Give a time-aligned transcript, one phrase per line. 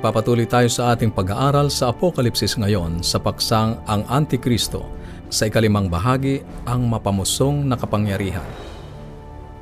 [0.00, 4.88] Nagpapatuloy tayo sa ating pag-aaral sa Apokalipsis ngayon sa paksang ang Antikristo
[5.28, 8.48] sa ikalimang bahagi ang mapamusong na kapangyarihan.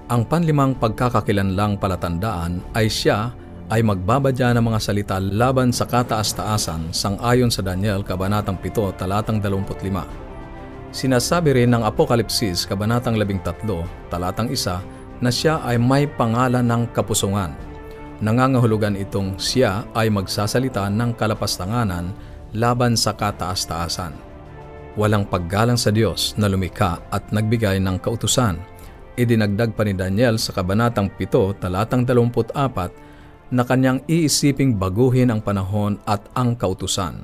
[0.06, 3.34] Ang panlimang pagkakakilanlang palatandaan ay siya
[3.66, 10.94] ay magbabadya ng mga salita laban sa kataas-taasan sang-ayon sa Daniel Kabanatang 7, talatang 25.
[10.94, 13.58] Sinasabi rin ng Apokalipsis Kabanatang 13,
[14.06, 17.67] talatang 1 na siya ay may pangalan ng kapusungan
[18.18, 22.10] nangangahulugan itong siya ay magsasalita ng kalapastanganan
[22.56, 24.14] laban sa kataas-taasan.
[24.98, 28.58] Walang paggalang sa Diyos na lumika at nagbigay ng kautusan.
[29.18, 35.96] Idinagdag pa ni Daniel sa Kabanatang 7, talatang 24, na kanyang iisiping baguhin ang panahon
[36.04, 37.22] at ang kautusan.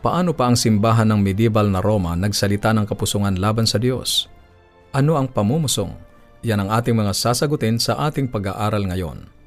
[0.00, 4.32] Paano pa ang simbahan ng medieval na Roma nagsalita ng kapusungan laban sa Diyos?
[4.96, 5.92] Ano ang pamumusong?
[6.40, 9.39] Yan ang ating mga sasagutin sa ating pag-aaral ngayon.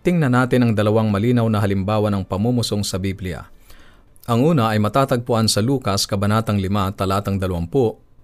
[0.00, 3.44] Tingnan natin ang dalawang malinaw na halimbawa ng pamumusong sa Biblia.
[4.24, 7.68] Ang una ay matatagpuan sa Lukas Kabanatang 5, talatang 20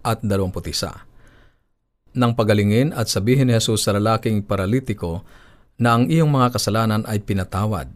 [0.00, 2.16] at 21.
[2.16, 5.20] Nang pagalingin at sabihin ni Jesus sa lalaking paralitiko
[5.76, 7.92] na ang iyong mga kasalanan ay pinatawad.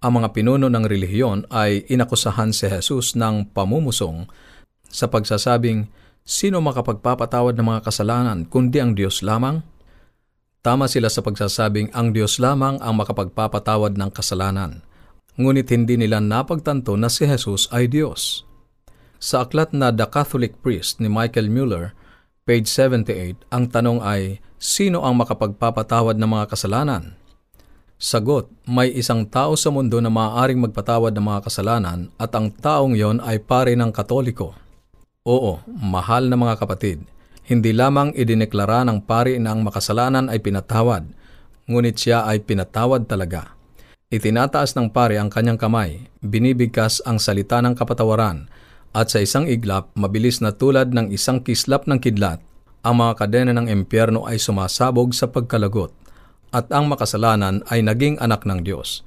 [0.00, 4.24] Ang mga pinuno ng relihiyon ay inakusahan si Jesus ng pamumusong
[4.88, 5.84] sa pagsasabing,
[6.24, 9.60] Sino makapagpapatawad ng mga kasalanan kundi ang Diyos lamang?
[10.62, 14.86] Tama sila sa pagsasabing ang Diyos lamang ang makapagpapatawad ng kasalanan.
[15.34, 18.46] Ngunit hindi nila napagtanto na si Jesus ay Diyos.
[19.18, 21.98] Sa aklat na The Catholic Priest ni Michael Mueller,
[22.46, 27.18] page 78, ang tanong ay, Sino ang makapagpapatawad ng mga kasalanan?
[27.98, 32.94] Sagot, may isang tao sa mundo na maaaring magpatawad ng mga kasalanan at ang taong
[32.94, 34.54] yon ay pare ng katoliko.
[35.26, 37.02] Oo, mahal na mga kapatid,
[37.42, 41.10] hindi lamang idineklara ng pari na ang makasalanan ay pinatawad,
[41.66, 43.58] ngunit siya ay pinatawad talaga.
[44.12, 48.46] Itinataas ng pari ang kanyang kamay, binibigkas ang salita ng kapatawaran,
[48.92, 52.44] at sa isang iglap, mabilis na tulad ng isang kislap ng kidlat,
[52.84, 55.96] ang mga kadena ng impyerno ay sumasabog sa pagkalagot,
[56.52, 59.00] at ang makasalanan ay naging anak ng Diyos.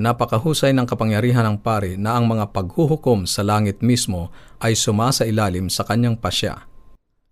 [0.00, 5.68] Napakahusay ng kapangyarihan ng pari na ang mga paghuhukom sa langit mismo ay sumasa ilalim
[5.68, 6.69] sa kanyang pasya.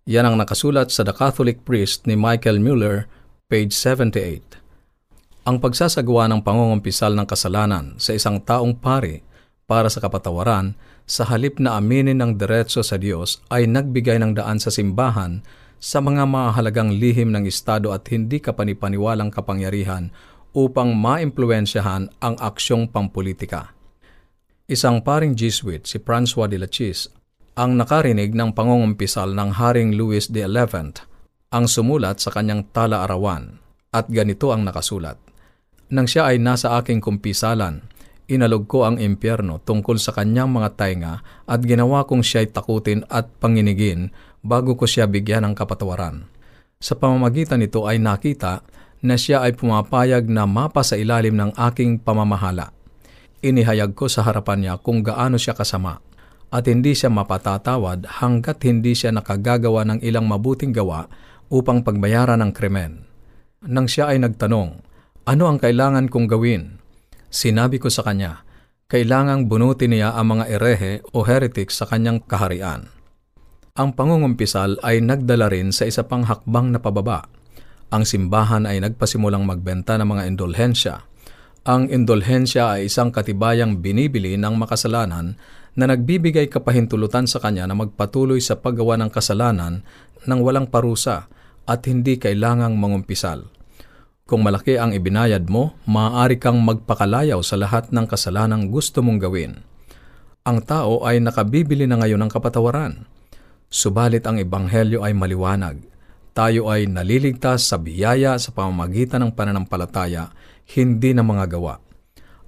[0.07, 3.11] Yan ang nakasulat sa The Catholic Priest ni Michael Mueller,
[3.51, 4.55] page 78.
[5.43, 9.19] Ang pagsasagawa ng pangungumpisal ng kasalanan sa isang taong pari
[9.67, 14.61] para sa kapatawaran sa halip na aminin ng diretso sa Diyos ay nagbigay ng daan
[14.61, 15.43] sa simbahan
[15.83, 20.15] sa mga mahalagang lihim ng Estado at hindi kapanipaniwalang kapangyarihan
[20.55, 23.75] upang maimpluensyahan ang aksyong pampolitika.
[24.69, 27.09] Isang paring Jesuit, si Francois de la Chise,
[27.59, 30.95] ang nakarinig ng pangungumpisal ng Haring Louis XI
[31.51, 33.59] ang sumulat sa kanyang tala-arawan
[33.91, 35.19] at ganito ang nakasulat.
[35.91, 37.83] Nang siya ay nasa aking kumpisalan,
[38.31, 43.27] inalog ko ang impyerno tungkol sa kanyang mga tainga at ginawa kong siya'y takutin at
[43.43, 46.31] panginigin bago ko siya bigyan ng kapatawaran.
[46.79, 48.63] Sa pamamagitan nito ay nakita
[49.03, 52.71] na siya ay pumapayag na mapa sa ilalim ng aking pamamahala.
[53.43, 55.99] Inihayag ko sa harapan niya kung gaano siya kasama
[56.49, 61.05] at hindi siya mapatatawad hanggat hindi siya nakagagawa ng ilang mabuting gawa
[61.49, 63.05] upang pagbayaran ng krimen.
[63.65, 64.81] Nang siya ay nagtanong,
[65.29, 66.81] ano ang kailangan kong gawin?
[67.29, 68.41] Sinabi ko sa kanya,
[68.89, 72.89] kailangang bunutin niya ang mga erehe o heretics sa kanyang kaharian.
[73.77, 77.29] Ang pangungumpisal ay nagdala rin sa isa pang hakbang na pababa.
[77.93, 81.05] Ang simbahan ay nagpasimulang magbenta ng mga indulhensya.
[81.69, 85.37] Ang indulhensya ay isang katibayang binibili ng makasalanan
[85.77, 89.85] na nagbibigay kapahintulutan sa kanya na magpatuloy sa paggawa ng kasalanan
[90.25, 91.29] nang walang parusa
[91.69, 93.49] at hindi kailangang mangumpisal.
[94.29, 99.65] Kung malaki ang ibinayad mo, maaari kang magpakalayaw sa lahat ng kasalanang gusto mong gawin.
[100.45, 103.09] Ang tao ay nakabibili na ngayon ng kapatawaran.
[103.69, 105.81] Subalit ang ebanghelyo ay maliwanag.
[106.33, 110.29] Tayo ay naliligtas sa biyaya sa pamamagitan ng pananampalataya,
[110.77, 111.81] hindi ng mga gawa.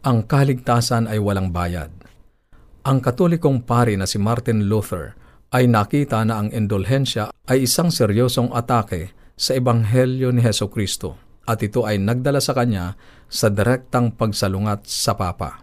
[0.05, 1.93] Ang kaligtasan ay walang bayad.
[2.81, 5.13] Ang katolikong pari na si Martin Luther
[5.53, 11.13] ay nakita na ang indulhensya ay isang seryosong atake sa Ebanghelyo ni Heso Kristo
[11.45, 12.97] at ito ay nagdala sa kanya
[13.29, 15.61] sa direktang pagsalungat sa Papa.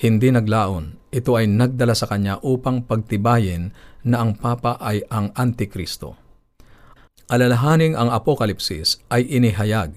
[0.00, 3.68] Hindi naglaon, ito ay nagdala sa kanya upang pagtibayin
[4.08, 6.16] na ang Papa ay ang Antikristo.
[7.28, 9.92] Alalahaning ang Apokalipsis ay inihayag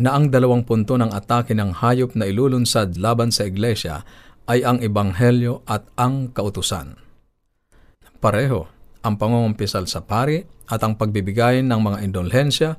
[0.00, 4.00] na ang dalawang punto ng atake ng hayop na ilulunsad laban sa iglesia
[4.50, 6.98] ay ang ebanghelyo at ang kautusan.
[8.18, 8.66] Pareho,
[9.06, 12.74] ang pangungumpisal sa pari at ang pagbibigay ng mga indulhensya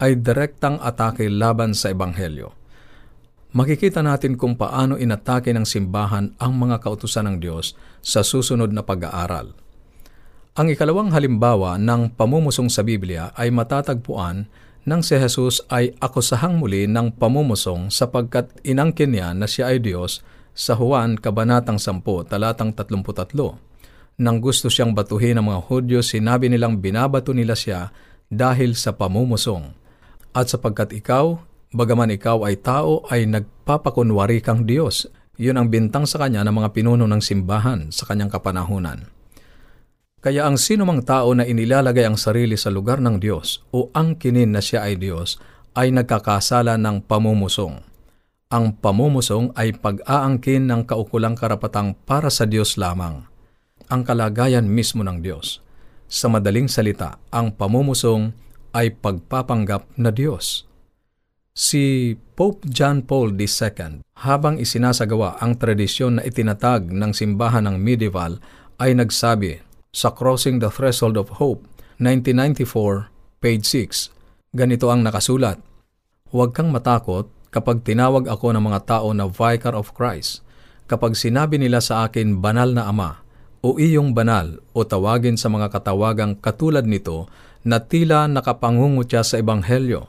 [0.00, 2.56] ay direktang atake laban sa ebanghelyo.
[3.50, 8.86] makikita natin kung paano inatake ng simbahan ang mga kautusan ng Diyos sa susunod na
[8.86, 9.50] pag-aaral.
[10.54, 14.46] Ang ikalawang halimbawa ng pamumusong sa Biblia ay matatagpuan
[14.86, 20.22] nang si Jesus ay akusahang muli ng pamumusong sapagkat inangkin niya na siya ay Diyos
[20.54, 24.20] sa Juan Kabanatang 10, talatang 33.
[24.20, 27.88] Nang gusto siyang batuhin ng mga Hudyo, sinabi nilang binabato nila siya
[28.28, 29.72] dahil sa pamumusong.
[30.36, 31.40] At sapagkat ikaw,
[31.72, 35.08] bagaman ikaw ay tao, ay nagpapakunwari kang Diyos.
[35.40, 39.08] Yun ang bintang sa kanya ng mga pinuno ng simbahan sa kanyang kapanahunan.
[40.20, 44.20] Kaya ang sino mang tao na inilalagay ang sarili sa lugar ng Diyos o ang
[44.20, 45.40] kinin na siya ay Diyos
[45.72, 47.89] ay nagkakasala ng pamumusong.
[48.50, 53.22] Ang pamumusong ay pag-aangkin ng kaukulang karapatang para sa Diyos lamang.
[53.86, 55.62] Ang kalagayan mismo ng Diyos.
[56.10, 58.34] Sa madaling salita, ang pamumusong
[58.74, 60.66] ay pagpapanggap na Diyos.
[61.54, 68.42] Si Pope John Paul II, habang isinasagawa ang tradisyon na itinatag ng simbahan ng medieval,
[68.82, 69.62] ay nagsabi,
[69.94, 71.70] sa Crossing the Threshold of Hope,
[72.02, 74.10] 1994, page 6.
[74.58, 75.62] Ganito ang nakasulat,
[76.34, 80.42] Huwag kang matakot kapag tinawag ako ng mga tao na Vicar of Christ,
[80.90, 83.22] kapag sinabi nila sa akin banal na ama,
[83.60, 87.28] o iyong banal, o tawagin sa mga katawagang katulad nito
[87.60, 90.08] na tila nakapangungutya sa Ebanghelyo.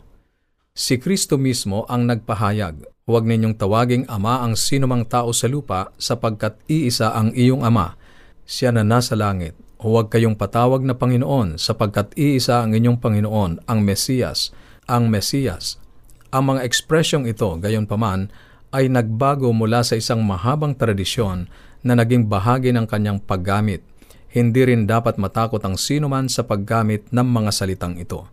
[0.72, 6.56] Si Kristo mismo ang nagpahayag, huwag ninyong tawaging ama ang sinumang tao sa lupa sapagkat
[6.72, 8.00] iisa ang iyong ama,
[8.48, 13.80] siya na nasa langit Huwag kayong patawag na Panginoon sapagkat iisa ang inyong Panginoon, ang
[13.82, 14.54] Mesiyas,
[14.86, 15.82] ang Mesiyas.
[16.31, 18.31] Ang mga ekspresyong ito, gayon paman,
[18.72, 21.51] ay nagbago mula sa isang mahabang tradisyon
[21.83, 23.83] na naging bahagi ng kanyang paggamit.
[24.31, 28.31] Hindi rin dapat matakot ang sinuman sa paggamit ng mga salitang ito.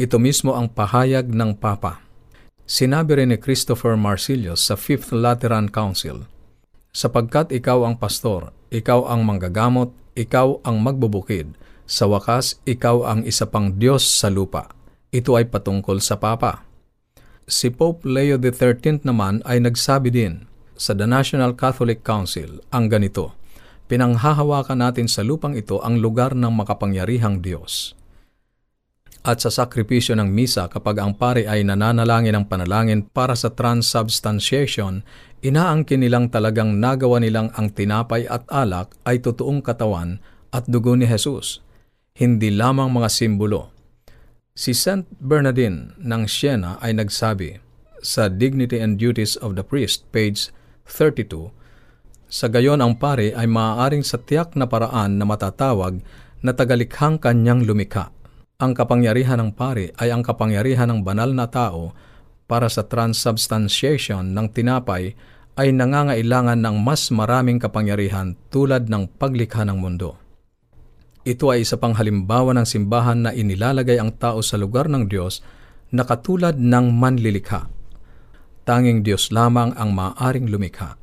[0.00, 2.00] Ito mismo ang pahayag ng Papa.
[2.64, 6.24] Sinabi rin ni Christopher Marcilius sa Fifth Lateran Council,
[6.88, 11.52] Sapagkat ikaw ang pastor, ikaw ang manggagamot, ikaw ang magbubukid.
[11.84, 14.72] Sa wakas, ikaw ang isa pang Diyos sa lupa.
[15.12, 16.67] Ito ay patungkol sa Papa.
[17.48, 20.44] Si Pope Leo XIII naman ay nagsabi din
[20.76, 23.32] sa The National Catholic Council ang ganito,
[23.88, 27.96] Pinanghahawakan natin sa lupang ito ang lugar ng makapangyarihang Diyos.
[29.24, 35.00] At sa sakripisyo ng misa kapag ang pare ay nananalangin ng panalangin para sa transubstantiation,
[35.40, 40.20] inaangkin nilang talagang nagawa nilang ang tinapay at alak ay totoong katawan
[40.52, 41.64] at dugo ni Jesus,
[42.12, 43.72] hindi lamang mga simbolo.
[44.58, 47.62] Si Saint Bernardine ng Siena ay nagsabi
[48.02, 50.50] sa Dignity and Duties of the Priest, page
[50.90, 51.54] 32,
[52.26, 56.02] sa gayon ang pare ay maaaring sa tiyak na paraan na matatawag
[56.42, 58.10] na tagalikhang kanyang lumikha.
[58.58, 61.94] Ang kapangyarihan ng pare ay ang kapangyarihan ng banal na tao
[62.50, 65.14] para sa transubstantiation ng tinapay
[65.54, 70.18] ay nangangailangan ng mas maraming kapangyarihan tulad ng paglikha ng mundo.
[71.28, 75.44] Ito ay isa pang halimbawa ng simbahan na inilalagay ang tao sa lugar ng Diyos
[75.92, 77.68] na katulad ng manlilikha.
[78.64, 80.96] Tanging Diyos lamang ang maaaring lumikha.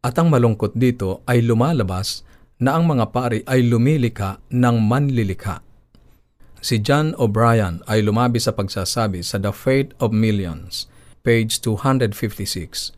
[0.00, 2.24] At ang malungkot dito ay lumalabas
[2.64, 5.60] na ang mga pari ay lumilika ng manlilikha.
[6.64, 10.88] Si John O'Brien ay lumabi sa pagsasabi sa The Fate of Millions,
[11.20, 12.96] page 256.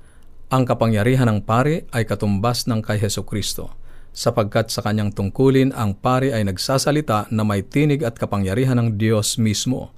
[0.55, 3.75] Ang kapangyarihan ng pare ay katumbas ng kay Heso Kristo,
[4.15, 9.37] sapagkat sa kanyang tungkulin ang pare ay nagsasalita na may tinig at kapangyarihan ng Diyos
[9.43, 9.91] mismo.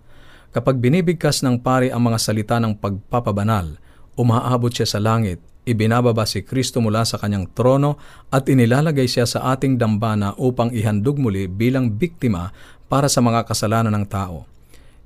[0.56, 3.76] Kapag binibigkas ng pare ang mga salita ng pagpapabanal,
[4.16, 5.36] umaabot siya sa langit,
[5.68, 8.00] ibinababa si Kristo mula sa kanyang trono
[8.32, 12.56] at inilalagay siya sa ating dambana upang ihandog muli bilang biktima
[12.88, 14.48] para sa mga kasalanan ng tao.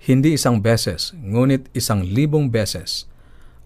[0.01, 3.10] Hindi isang beses, ngunit isang libong beses.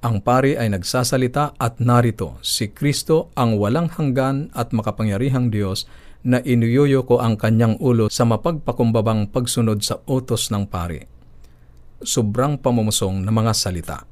[0.05, 5.89] Ang pari ay nagsasalita at narito, si Kristo ang walang hanggan at makapangyarihang Diyos
[6.21, 11.09] na inuyuyo ko ang kanyang ulo sa mapagpakumbabang pagsunod sa utos ng pari.
[12.05, 14.05] Sobrang pamumusong na mga salita.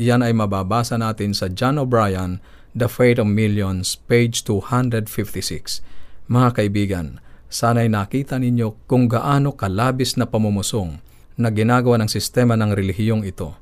[0.00, 2.40] Iyan ay mababasa natin sa John O'Brien,
[2.72, 5.84] The Fate of Millions, page 256.
[6.32, 7.20] Mga kaibigan,
[7.52, 11.04] Sana'y nakita ninyo kung gaano kalabis na pamumusong
[11.36, 13.60] na ginagawa ng sistema ng relihiyong ito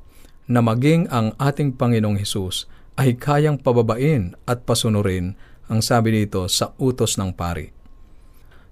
[0.50, 2.66] na maging ang ating Panginoong Hesus
[2.98, 5.38] ay kayang pababain at pasunurin
[5.70, 7.70] ang sabi dito sa utos ng pari.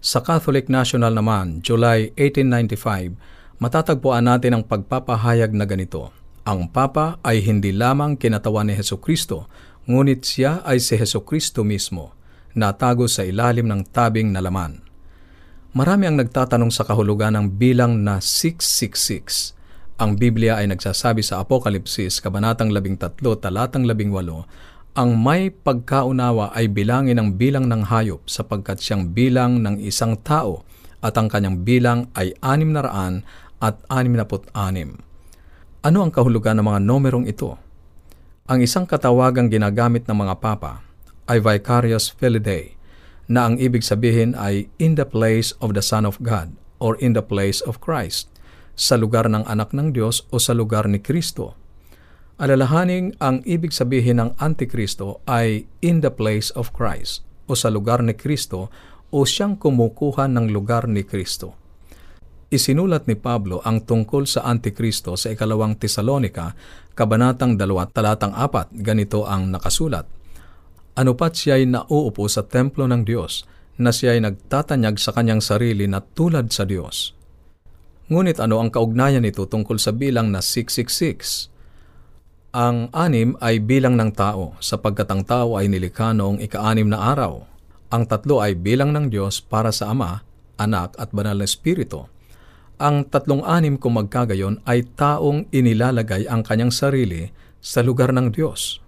[0.02, 6.10] Sa Catholic National naman, July 1895, matatagpuan natin ang pagpapahayag na ganito.
[6.42, 9.46] Ang Papa ay hindi lamang kinatawan ni Heso Kristo,
[9.86, 12.14] ngunit siya ay si Heso Kristo mismo,
[12.58, 14.82] natago sa ilalim ng tabing na laman.
[15.74, 19.57] Marami ang nagtatanong sa kahulugan ng bilang na 666.
[19.98, 24.14] Ang Biblia ay nagsasabi sa Apokalipsis, Kabanatang 13, Talatang 18,
[24.94, 30.62] ang may pagkaunawa ay bilangin ang bilang ng hayop sapagkat siyang bilang ng isang tao
[31.02, 33.26] at ang kanyang bilang ay anim na raan
[33.58, 34.22] at anim na
[34.54, 35.02] anim.
[35.82, 37.58] Ano ang kahulugan ng mga numerong ito?
[38.46, 40.78] Ang isang katawagang ginagamit ng mga papa
[41.26, 42.78] ay vicarious filidae,
[43.26, 47.18] na ang ibig sabihin ay in the place of the Son of God or in
[47.18, 48.30] the place of Christ
[48.78, 51.58] sa lugar ng anak ng Diyos o sa lugar ni Kristo.
[52.38, 57.98] Alalahaning ang ibig sabihin ng Antikristo ay in the place of Christ o sa lugar
[58.06, 58.70] ni Kristo
[59.10, 61.58] o siyang kumukuha ng lugar ni Kristo.
[62.48, 66.54] Isinulat ni Pablo ang tungkol sa Antikristo sa ikalawang Tesalonika,
[66.94, 70.06] kabanatang 2, talatang 4, ganito ang nakasulat.
[70.96, 73.44] Ano pat siya'y nauupo sa templo ng Diyos,
[73.76, 77.17] na siya'y nagtatanyag sa kanyang sarili na tulad sa Diyos
[78.08, 81.52] Ngunit ano ang kaugnayan nito tungkol sa bilang na 666?
[82.56, 87.44] Ang anim ay bilang ng tao, sapagkat ang tao ay nilikha noong ika-anim na araw.
[87.92, 90.24] Ang tatlo ay bilang ng Diyos para sa Ama,
[90.56, 92.08] Anak at Banal na Espiritu.
[92.80, 97.28] Ang tatlong anim kung magkagayon ay taong inilalagay ang kanyang sarili
[97.60, 98.80] sa lugar ng Diyos.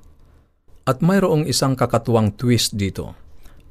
[0.88, 3.12] At mayroong isang kakatuwang twist dito.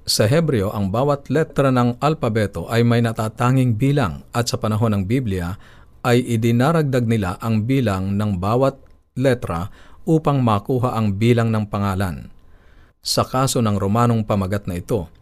[0.10, 5.04] Sa Hebreo, ang bawat letra ng alpabeto ay may natatanging bilang at sa panahon ng
[5.06, 5.54] Biblia
[6.02, 8.74] ay idinaragdag nila ang bilang ng bawat
[9.14, 9.70] letra
[10.10, 12.34] upang makuha ang bilang ng pangalan.
[13.06, 15.14] Sa kaso ng Romanong pamagat na ito,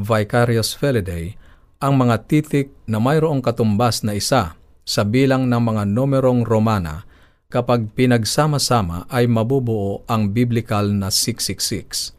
[0.00, 1.36] Vicarious Felidae,
[1.76, 4.56] ang mga titik na mayroong katumbas na isa
[4.88, 7.04] sa bilang ng mga numerong Romana
[7.52, 12.16] kapag pinagsama-sama ay mabubuo ang biblical na 666.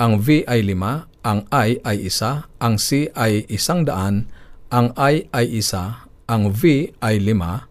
[0.00, 4.28] Ang V ay 5, ang I ay isa, ang C ay isang daan,
[4.68, 7.64] ang I ay isa, ang V ay lima,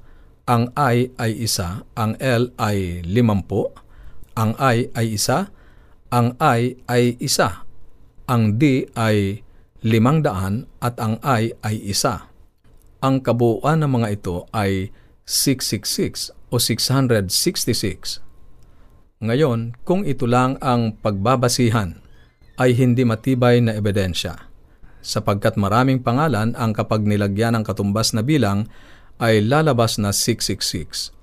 [0.50, 3.70] ang I ay isa, ang L ay limampu,
[4.34, 5.54] ang I ay isa,
[6.10, 7.64] ang I ay isa,
[8.26, 9.46] ang D ay
[9.86, 12.34] limang daan at ang I ay isa.
[13.04, 14.90] Ang kabuuan ng mga ito ay
[15.28, 18.24] 666 o 666.
[19.24, 22.03] Ngayon, kung ito lang ang pagbabasihan
[22.58, 24.50] ay hindi matibay na ebidensya,
[25.02, 28.70] sapagkat maraming pangalan ang kapag nilagyan ng katumbas na bilang
[29.18, 31.14] ay lalabas na 666.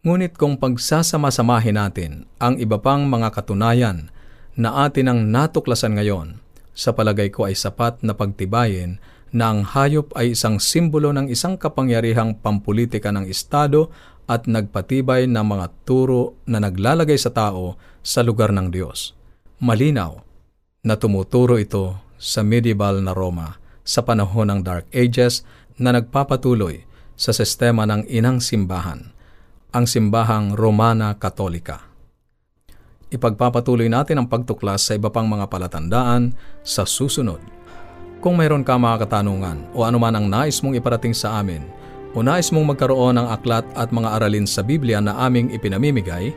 [0.00, 4.08] Ngunit kung pagsasama-samahin natin ang iba pang mga katunayan
[4.56, 6.40] na atin ang natuklasan ngayon,
[6.72, 8.96] sa palagay ko ay sapat na pagtibayin
[9.30, 13.92] na ang hayop ay isang simbolo ng isang kapangyarihang pampulitika ng Estado
[14.24, 19.12] at nagpatibay ng mga turo na naglalagay sa tao sa lugar ng Diyos.
[19.60, 20.29] Malinaw
[20.80, 25.44] na tumuturo ito sa medieval na Roma sa panahon ng Dark Ages
[25.80, 26.84] na nagpapatuloy
[27.16, 29.12] sa sistema ng inang simbahan,
[29.72, 31.84] ang simbahang Romana Katolika.
[33.10, 36.32] Ipagpapatuloy natin ang pagtuklas sa iba pang mga palatandaan
[36.62, 37.42] sa susunod.
[38.22, 41.64] Kung mayroon ka mga katanungan o anuman ang nais mong iparating sa amin,
[42.14, 46.30] o nais mong magkaroon ng aklat at mga aralin sa Biblia na aming ipinamimigay,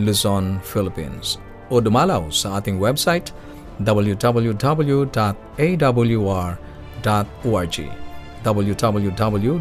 [0.03, 1.39] Luzon, Philippines.
[1.71, 3.31] O dumalaw sa ating website
[3.79, 5.07] www.awr.org
[8.45, 9.55] www.awr.org